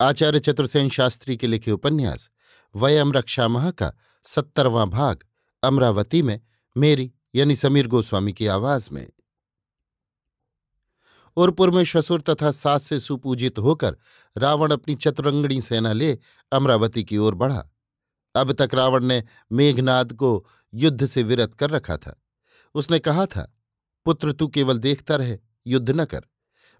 [0.00, 2.30] आचार्य चतुर्सेन शास्त्री के लिखे उपन्यास
[2.76, 3.92] वयम रक्षा माह का
[4.24, 5.24] सत्तरवां भाग,
[5.62, 6.40] अमरावती में,
[6.76, 9.12] मेरी, यानी समीर गोस्वामी की आवाज़ में।
[11.36, 13.96] उर्पुर में शसुर तथा सास से सुपूजित होकर
[14.38, 16.18] रावण अपनी चतुरंगणी सेना ले
[16.52, 17.68] अमरावती की ओर बढ़ा।
[18.34, 22.22] अब तक रावण ने मेघनाद को युद्ध से विरत कर रखा था।
[22.74, 23.56] उसने कहा था,
[24.04, 26.20] पुत्र, तू केवल देखता रहे, युद्ध न कर।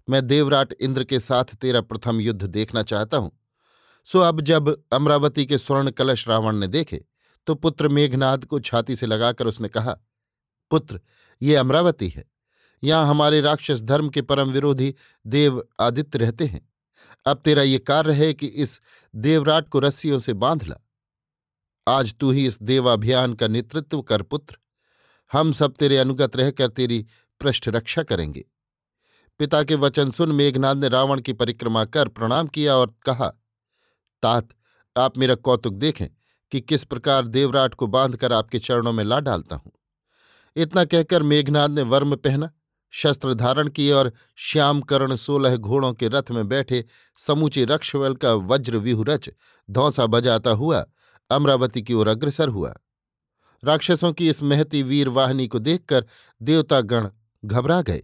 [0.07, 3.31] मैं देवराट इंद्र के साथ तेरा प्रथम युद्ध देखना चाहता हूँ।
[4.07, 7.03] सो अब जब अमरावती के स्वर्ण कलश रावण ने देखे
[7.47, 9.97] तो पुत्र मेघनाद को छाती से लगाकर उसने कहा,
[10.71, 10.99] पुत्र,
[11.41, 12.23] ये अमरावती है।
[12.83, 14.93] यहाँ हमारे राक्षस धर्म के परम विरोधी
[15.25, 16.61] देव आदित्य रहते हैं।
[17.25, 18.79] अब तेरा ये कार्य है कि इस
[19.13, 20.75] देवराट को रस्सियों से बाँध ला।
[21.87, 24.57] आज तू ही इस देवाभियान का नेतृत्व कर, पुत्र।
[25.31, 27.05] हम सब तेरे अनुगत रहकर तेरी
[27.41, 28.45] पृष्ठ रक्षा करेंगे।
[29.39, 33.27] पिता के वचन सुन मेघनाथ ने रावण की परिक्रमा कर प्रणाम किया और कहा,
[34.23, 34.49] तात,
[34.97, 36.07] आप मेरा कौतुक देखें
[36.51, 39.71] कि किस प्रकार देवराट को बांधकर आपके चरणों में ला डालता हूँ।
[40.55, 42.51] इतना कहकर मेघनाथ ने वर्म पहना,
[42.91, 46.83] शस्त्र धारण किए और श्याम कर्ण सोलह घोड़ों के रथ में बैठे
[47.17, 49.29] समूचे रक्षवल का वज्र विहुरच
[49.69, 50.85] धौसा बजाता हुआ
[51.29, 52.73] अमरावती की ओर अग्रसर हुआ।
[53.63, 56.05] राक्षसों की इस महती वीर वाहिनी को देखकर
[56.41, 57.09] देवतागण
[57.45, 58.03] घबरा गए।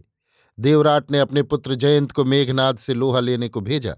[0.60, 3.96] देवराट ने अपने पुत्र जयंत को मेघनाद से लोहा लेने को भेजा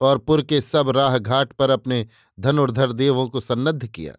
[0.00, 2.06] और पुर के सब राह घाट पर अपने
[2.40, 4.14] धनुर्धर देवों को सन्नद्ध किया।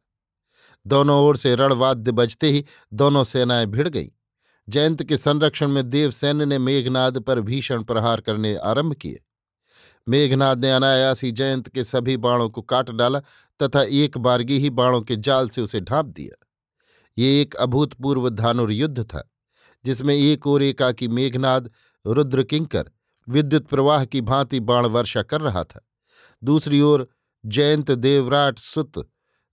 [0.87, 4.07] दोनों ओर से रणवाद्य बजते ही दोनों सेनाएँ भिड़ गईं।
[4.69, 9.23] जयंत के संरक्षण में देवसैन्य ने मेघनाद पर भीषण प्रहार करने आरंभ किए।
[10.09, 13.19] मेघनाद ने अनायास जयंत के सभी बाणों को काट डाला
[13.63, 16.47] तथा एक बारगी ही बाणों के जाल से उसे ढांप दिया।
[17.17, 19.31] ये एक अभूतपूर्व धानुर युद्ध था।
[19.85, 21.71] जिसमें एक ओर एकाकी मेघनाद
[22.07, 22.91] रुद्रकिंकर
[23.29, 25.87] विद्युत प्रवाह की भांति बाण वर्षा कर रहा था।
[26.43, 27.07] दूसरी ओर
[27.45, 29.09] जयंत देवराट सुत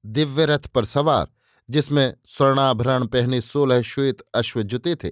[0.06, 1.26] दिव्य रथ पर सवार,
[1.70, 5.10] जिसमें स्वर्णाभरण पहने सोलह श्वेत अश्व जुते थे,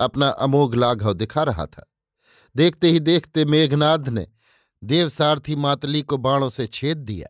[0.00, 1.92] अपना अमोघ लाघव दिखा रहा था।
[2.56, 4.26] देखते ही देखते मेघनाद ने
[4.84, 7.28] देवसारथी मातली को बाणों से छेद दिया।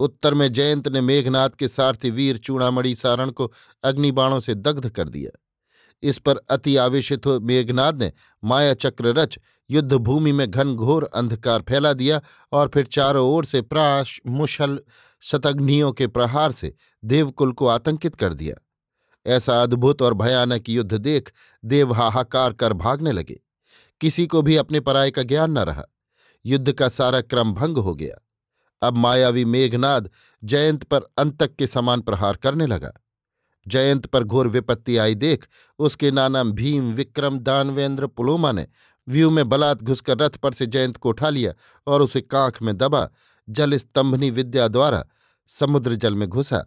[0.00, 5.08] उत्तर में जयंत ने मेघनाथ के सारथी वीर चूड़ामणि सारण को अग्निबाणों से दग्ध कर
[5.08, 5.38] दिया।
[6.02, 8.12] इस पर अति आवेशित हो मेघनाद ने
[8.44, 9.38] माया चक्र रच,
[9.70, 12.20] युद्ध भूमि में घन घोर अंधकार फैला दिया
[12.52, 14.80] और फिर चारों ओर से प्राश मुशल
[15.20, 18.54] शतग्नियों के प्रहार से देवकुल को आतंकित कर दिया।
[19.26, 21.32] ऐसा अद्भुत और भयानक युद्ध देख
[21.64, 23.40] देव हाहाकार कर भागने लगे।
[24.00, 25.84] किसी को भी अपने पराय का ज्ञान न रहा।
[26.46, 28.24] युद्ध का सारा क्रम भंग हो गया।
[28.82, 30.10] अब मायावी मेघनाद
[30.44, 32.92] जयंत पर अंतक के समान प्रहार करने लगा।
[33.68, 35.46] जयंत पर घोर विपत्ति आई देख,
[35.78, 38.66] उसके नाना भीम, विक्रम, दानवेंद्र, पुलोमा ने
[39.08, 41.52] व्यू में बलात् घुसकर रथ पर से जयंत को उठा लिया
[41.86, 43.08] और उसे कांख में दबा
[43.48, 45.04] जल स्तंभनी विद्या द्वारा
[45.50, 46.64] समुद्र जल में घुसा।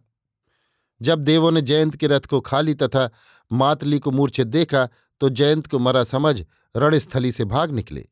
[1.01, 3.09] जब देवों ने जयंत के रथ को खाली तथा
[3.51, 4.88] मातली को मूर्छित देखा
[5.22, 6.41] तो जयंत को मरा समझ
[6.75, 8.06] रणस्थली से भाग निकले।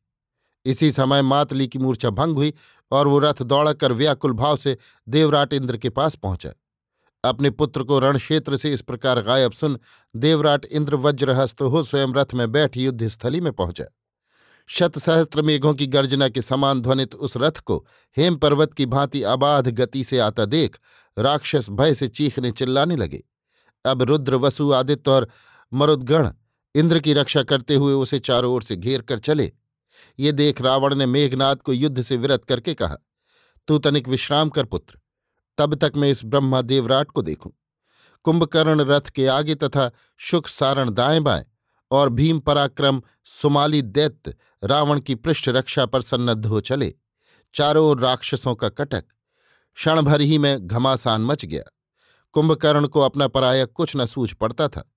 [0.64, 2.52] इसी समय मातली की मूर्छा भंग हुई
[2.92, 4.76] और वो रथ दौड़कर व्याकुल भाव से
[5.08, 6.52] देवराट इंद्र के पास पहुँचा।
[7.24, 9.78] अपने पुत्र को रणक्षेत्र से इस प्रकार गायब सुन
[10.14, 13.84] देवराट इंद्र वज्रहस्त हो स्वयं रथ में बैठ युद्धस्थली में पहुँचा।
[14.68, 17.86] शत सहस्त्र मेघों की गर्जना के समान ध्वनित उस रथ को
[18.16, 20.78] हेम पर्वत की भांति अबाध गति से आता देख
[21.16, 23.22] राक्षस भय से चीखने चिल्लाने लगे।
[23.84, 25.28] अब रुद्र, वसु, आदित्य और
[25.72, 26.30] मरुद्गण
[26.74, 29.52] इंद्र की रक्षा करते हुए उसे चारों ओर से घेर कर चले।
[30.18, 32.96] ये देख रावण ने मेघनाथ को युद्ध से विरत करके कहा,
[33.68, 34.99] तू तनिक विश्राम कर पुत्र।
[35.60, 37.52] तब तक मैं इस ब्रह्मा देवराट को देखूँ।
[38.22, 41.44] कुंभकर्ण रथ के आगे तथा शुक सारण दाएँ बाएँ
[41.90, 44.34] और भीम पराक्रम सुमाली दैत्य
[44.64, 46.94] रावण की पृष्ठ रक्षा पर सन्नद्ध हो चले।
[47.54, 49.04] चारों ओर राक्षसों का कटक।
[49.74, 51.62] क्षण भर ही में घमासान मच गया।
[52.32, 54.92] कुंभकर्ण को अपना पराया कुछ न सूझ पड़ता था।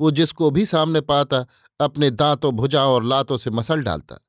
[0.00, 1.46] वो जिसको भी सामने पाता,
[1.80, 4.26] अपने दांतों, भुजाओं और लातों से मसल डालता।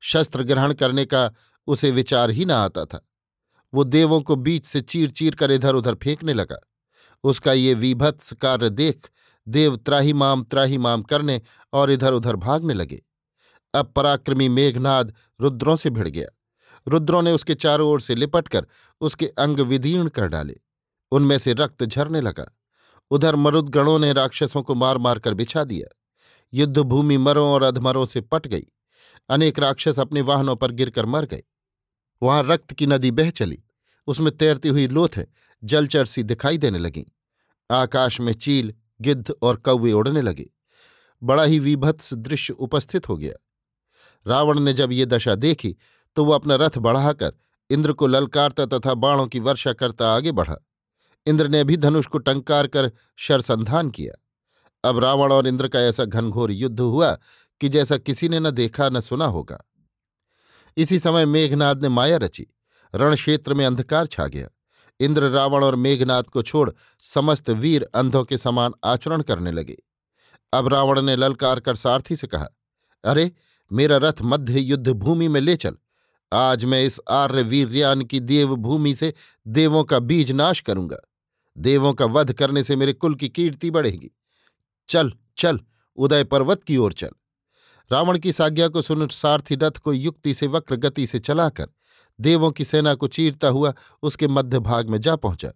[0.00, 1.30] शस्त्र ग्रहण करने का
[1.66, 3.08] उसे विचार ही न आता था।
[3.74, 6.58] वो देवों को बीच से चीर चीर कर इधर उधर फेंकने लगा।
[7.24, 9.10] उसका ये विभत्स कार्य देख
[9.48, 11.40] देव त्राही माम त्राही माम करने
[11.72, 13.02] और इधर उधर भागने लगे।
[13.74, 16.28] अब पराक्रमी मेघनाद रुद्रों से भिड़ गया।
[16.88, 18.66] रुद्रों ने उसके चारों ओर से लिपटकर
[19.00, 20.56] उसके अंग विदीर्ण कर डाले।
[21.12, 22.56] उनमें से रक्त झरने लगा।
[23.10, 25.96] उधर मरुदगणों ने राक्षसों को मार मार कर बिछा दिया।
[26.54, 28.66] युद्ध भूमि मरों और अधमरों से पट गई।
[29.28, 31.42] अनेक राक्षस अपने वाहनों पर गिरकर मर गए।
[32.22, 33.62] वहाँ रक्त की नदी बह चली।
[34.06, 35.18] उसमें तैरती हुई लोथ
[35.64, 37.06] जलचर सी दिखाई देने लगी।
[37.70, 40.50] आकाश में चील, गिद्ध और कौवे उड़ने लगे।
[41.22, 43.34] बड़ा ही विभत्स दृश्य उपस्थित हो गया।
[44.26, 45.76] रावण ने जब ये दशा देखी
[46.16, 47.32] तो वह अपना रथ बढ़ाकर
[47.70, 50.56] इंद्र को ललकारता तथा बाणों की वर्षा करता आगे बढ़ा।
[51.26, 54.14] इंद्र ने भी धनुष को टंकार कर शरसंधान किया।
[54.84, 57.18] अब रावण और इंद्र का ऐसा घनघोर युद्ध हुआ
[57.60, 59.62] कि जैसा किसी ने न देखा न सुना होगा।
[60.76, 62.46] इसी समय मेघनाद ने माया रची।
[62.94, 64.48] रणक्षेत्र में अंधकार छा गया।
[65.00, 66.70] इंद्र रावण और मेघनाद को छोड़
[67.00, 69.82] समस्त वीर अंधों के समान आचरण करने लगे।
[70.52, 72.48] अब रावण ने ललकार कर सारथी से कहा,
[73.04, 73.32] अरे,
[73.72, 75.76] मेरा रथ मध्य युद्ध भूमि में ले चल।
[76.32, 79.14] आज मैं इस आर्य वीरयान की देवभूमि से
[79.48, 80.96] देवों का बीज नाश करूँगा।
[81.58, 84.10] देवों का वध करने से मेरे कुल की कीर्ति बढ़ेगी।
[84.88, 85.60] चल चल,
[85.96, 87.10] उदय पर्वत की ओर चल।
[87.92, 91.66] रावण की साज्ञा को सुन सारथी रथ को युक्ति से वक्र गति से चलाकर
[92.20, 95.50] देवों की सेना को चीरता हुआ उसके मध्य भाग में जा पहुँचा।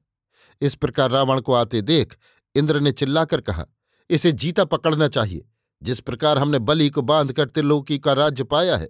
[0.61, 2.17] इस प्रकार रावण को आते देख
[2.55, 3.67] इंद्र ने चिल्लाकर कहा,
[4.11, 5.49] इसे जीता पकड़ना चाहिए।
[5.83, 8.89] जिस प्रकार हमने बलि को बाँध कर त्रिलोकी का राज्य पाया है,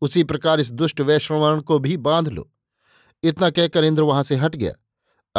[0.00, 2.50] उसी प्रकार इस दुष्ट वैष्णवर्ण को भी बाँध लो
[3.22, 4.72] इतना कहकर इंद्र वहाँ से हट गया।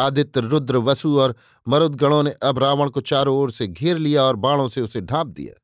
[0.02, 1.36] आदित्य, रुद्र, वसु और
[1.68, 5.28] मरुदगणों ने अब रावण को चारों ओर से घेर लिया और बाणों से उसे ढांप
[5.28, 5.62] दिया।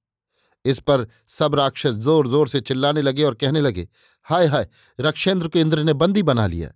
[0.66, 3.88] इस पर सब राक्षस ज़ोर ज़ोर से चिल्लाने लगे और कहने लगे,
[4.28, 4.68] हाय हाय,
[5.00, 6.72] रक्षेंद्र को इंद्र ने बंदी बना लिया।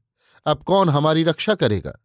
[0.45, 1.97] अब कौन हमारी रक्षा करेगा?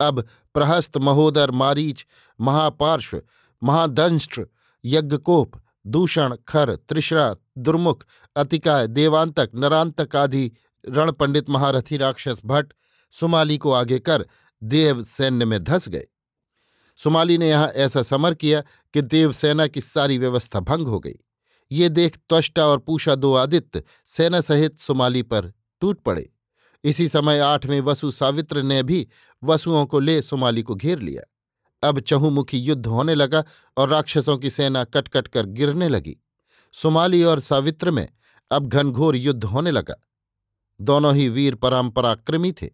[0.00, 0.24] अब
[0.54, 2.06] प्रहस्त महोदर, मारीच,
[2.40, 3.20] महापार्श्व,
[3.62, 4.46] महादंष्ट्र,
[4.84, 8.04] यज्ञकोप, दूषण, खर त्रिश्रा दुर्मुख,
[8.36, 10.50] अतिकाय, देवांतक, नरांतक आदि
[10.84, 12.72] रणपंडित महारथी राक्षस भट्ट,
[13.12, 14.26] सुमाली को आगे कर
[14.62, 16.06] देव सैन्य में धस गए।
[16.96, 18.60] सुमाली ने यहाँ ऐसा समर किया
[18.94, 21.14] कि देवसेना की सारी व्यवस्था भंग हो गई।
[21.72, 26.30] ये देख त्वष्टा और पूषा दो आदित्य सेना सहित सुमाली पर टूट पड़े।
[26.84, 29.06] इसी समय आठवें वसु सावित्र ने भी
[29.44, 31.22] वसुओं को ले सुमाली को घेर लिया।
[31.88, 33.44] अब चहुमुखी युद्ध होने लगा
[33.76, 36.16] और राक्षसों की सेना कटकट कर गिरने लगी।
[36.72, 38.08] सुमाली और सावित्र में
[38.50, 39.94] अब घनघोर युद्ध होने लगा।
[40.80, 42.70] दोनों ही वीर परंपराक्रमी थे।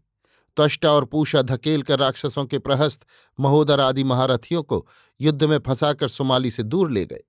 [0.57, 3.07] त्वष्टा और पूषा धकेल कर राक्षसों के प्रहस्त
[3.41, 4.87] महोदर आदि महारथियों को
[5.21, 7.21] युद्ध में फंसाकर सुमाली से दूर ले गए।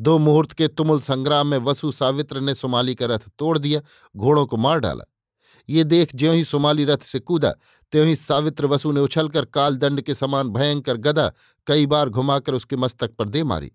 [0.00, 3.80] दो मुहूर्त के तुमुल संग्राम में वसु सावित्र ने सुमाली का रथ तोड़ दिया,
[4.16, 5.04] घोड़ों को मार डाला।
[5.68, 7.50] ये देख ज्यों ही सुमाली रथ से कूदा,
[7.92, 11.32] त्यों ही सावित्र वसु ने उछलकर कालदंड के समान भयंकर गदा
[11.66, 13.72] कई बार घुमाकर उसके मस्तक पर दे मारी।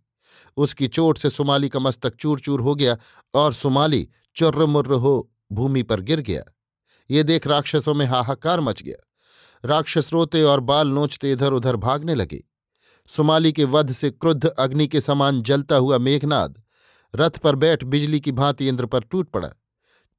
[0.57, 2.97] उसकी चोट से सुमाली का मस्तक चूर चूर हो गया
[3.33, 6.43] और सुमाली चुर्रमुर्र हो भूमि पर गिर गया।
[7.11, 9.05] ये देख राक्षसों में हाहाकार मच गया।
[9.65, 12.43] राक्षस रोते और बाल नोचते इधर उधर भागने लगे।
[13.07, 16.63] सुमाली के वध से क्रुद्ध अग्नि के समान जलता हुआ मेघनाद
[17.15, 19.49] रथ पर बैठ बिजली की भांति इंद्र पर टूट पड़ा।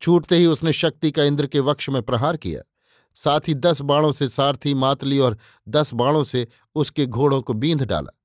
[0.02, 2.62] छूटते ही उसने शक्ति का इंद्र के वक्ष में प्रहार किया।
[3.14, 5.38] साथ ही दस बाणों से सारथी मातली और
[5.68, 8.20] दस बाणों से उसके घोड़ों को बींध डाला।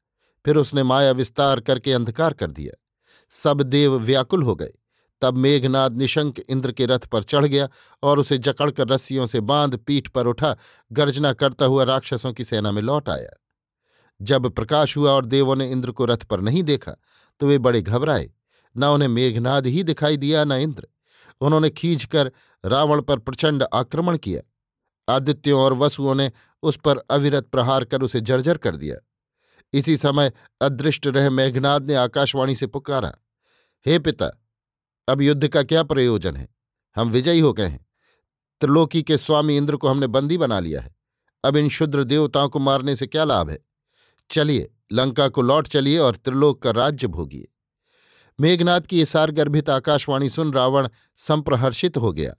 [0.46, 2.82] फिर उसने माया विस्तार करके अंधकार कर दिया।
[3.30, 4.74] सब देव व्याकुल हो गए।
[5.22, 7.67] तब मेघनाद निशंक इंद्र के रथ पर चढ़ गया
[8.03, 10.55] और उसे जकड़कर रस्सियों से बाँध पीठ पर उठा,
[10.91, 13.29] गर्जना करता हुआ राक्षसों की सेना में लौट आया।
[14.22, 16.95] जब प्रकाश हुआ और देवों ने इंद्र को रथ पर नहीं देखा
[17.39, 18.31] तो वे बड़े घबराए।
[18.75, 20.88] न उन्हें मेघनाद ही दिखाई दिया, न इंद्र।
[21.41, 22.31] उन्होंने खींचकर
[22.63, 24.41] रावण पर प्रचंड आक्रमण किया।
[25.07, 26.31] आदित्यों और वसुओं ने
[26.63, 28.95] उस पर अविरत प्रहार कर उसे जर्जर कर दिया।
[29.74, 30.31] इसी समय
[30.62, 33.12] अदृष्ट रह मेघनाद ने आकाशवाणी से पुकारा,
[33.86, 34.31] हे पिता
[35.08, 36.56] अब युद्ध का क्या प्रयोजन है?
[36.96, 37.88] हम विजयी हो गए हैं।
[38.62, 40.96] त्रिलोकी के स्वामी इंद्र को हमने बंदी बना लिया है।
[41.44, 43.60] अब इन शुद्र देवताओं को मारने से क्या लाभ है?
[44.32, 47.48] चलिए, लंका को लौट चलिए और त्रिलोक का राज्य भोगिए।
[48.40, 52.36] मेघनाथ की ये सारगर्भित आकाशवाणी सुन रावण संप्रहर्षित हो गया।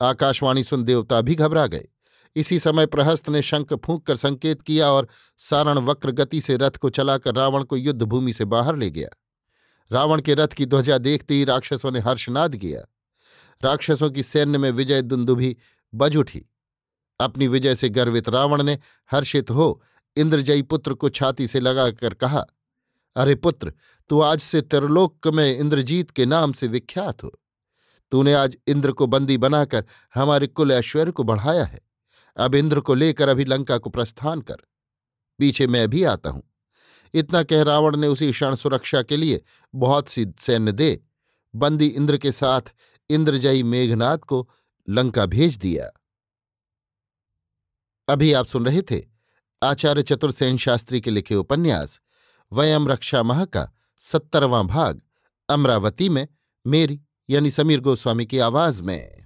[0.00, 1.88] आकाशवाणी सुन देवता भी घबरा गए।
[2.36, 5.08] इसी समय प्रहस्त ने शंख फूंक कर संकेत किया और
[5.38, 9.08] सारण वक्र गति से रथ को चलाकर रावण को युद्ध भूमि से बाहर ले गया।
[9.92, 12.80] रावण के रथ की ध्वजा देखते ही राक्षसों ने हर्षनाद किया।
[13.64, 15.56] राक्षसों की सैन्य में विजय दुंदुभी
[15.94, 16.46] बज उठी।
[17.20, 18.78] अपनी विजय से गर्वित रावण ने,
[19.10, 19.82] हर्षित हो,
[20.16, 22.46] इंद्रजयी पुत्र को छाती से लगाकर कहा,
[23.16, 23.72] अरे पुत्र,
[24.08, 27.40] तू आज से त्रिलोक में इंद्रजीत के नाम से विख्यात हो।
[28.10, 31.80] तूने आज इंद्र को बंदी बनाकर हमारे कुल ऐश्वर्य को बढ़ाया है।
[32.36, 34.56] अब इंद्र को लेकर अभी लंका को प्रस्थान कर।
[35.38, 36.53] पीछे मैं भी आता हूँ।
[37.14, 39.42] इतना कह रावण ने उसी क्षण सुरक्षा के लिए
[39.74, 41.00] बहुत सी सैन्य दे,
[41.54, 42.72] बंदी इंद्र के साथ
[43.10, 44.50] इंद्रजयी मेघनाथ को
[44.88, 45.90] लंका भेज दिया।
[48.08, 49.02] अभी आप सुन रहे थे
[49.62, 52.00] आचार्य चतुर्सेन शास्त्री के लिखे उपन्यास,
[52.52, 55.00] वयम रक्षा माह का सत्तरवां भाग,
[55.48, 56.28] अमरावती में,
[56.66, 59.23] मेरी यानी समीर गोस्वामी की आवाज़ में।